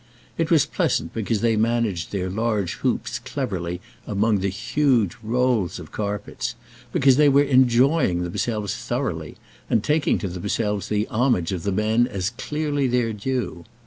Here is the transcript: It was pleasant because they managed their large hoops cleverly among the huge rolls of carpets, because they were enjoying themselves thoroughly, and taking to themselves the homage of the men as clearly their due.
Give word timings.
It 0.35 0.49
was 0.49 0.65
pleasant 0.65 1.13
because 1.13 1.41
they 1.41 1.55
managed 1.55 2.11
their 2.11 2.27
large 2.27 2.73
hoops 2.77 3.19
cleverly 3.19 3.81
among 4.07 4.39
the 4.39 4.49
huge 4.49 5.15
rolls 5.21 5.77
of 5.77 5.91
carpets, 5.91 6.55
because 6.91 7.17
they 7.17 7.29
were 7.29 7.43
enjoying 7.43 8.23
themselves 8.23 8.75
thoroughly, 8.75 9.37
and 9.69 9.83
taking 9.83 10.17
to 10.17 10.27
themselves 10.27 10.89
the 10.89 11.07
homage 11.09 11.51
of 11.51 11.61
the 11.61 11.71
men 11.71 12.07
as 12.07 12.31
clearly 12.31 12.87
their 12.87 13.13
due. 13.13 13.63